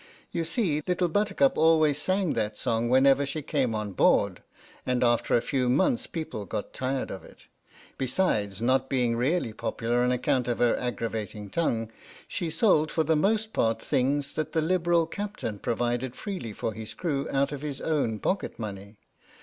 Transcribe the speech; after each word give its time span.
You 0.31 0.45
see, 0.45 0.81
Little 0.87 1.09
Buttercup 1.09 1.59
always 1.59 2.01
sang 2.01 2.33
that 2.33 2.57
song 2.57 2.89
whenever 2.89 3.23
she 3.23 3.43
came 3.43 3.75
on 3.75 3.91
board, 3.91 4.41
and 4.83 5.03
after 5.03 5.35
a 5.35 5.43
few 5.43 5.69
months 5.69 6.07
people 6.07 6.47
got 6.47 6.73
tired 6.73 7.11
of 7.11 7.23
it. 7.23 7.45
Besides 7.99 8.63
not 8.63 8.89
being 8.89 9.15
really 9.15 9.53
popular 9.53 10.01
on 10.03 10.11
account 10.11 10.47
of 10.47 10.57
her 10.57 10.75
aggravating 10.75 11.51
tongue, 11.51 11.91
she 12.27 12.49
sold 12.49 12.89
for 12.89 13.03
the 13.03 13.15
most 13.15 13.53
part 13.53 13.79
things 13.79 14.33
that 14.33 14.53
the 14.53 14.61
liberal 14.63 15.05
Captain 15.05 15.59
provided 15.59 16.15
freely 16.15 16.51
for 16.51 16.73
his 16.73 16.95
crew 16.95 17.27
out 17.29 17.51
of 17.51 17.61
his 17.61 17.79
own 17.79 18.17
pocket 18.17 18.57
money. 18.57 18.95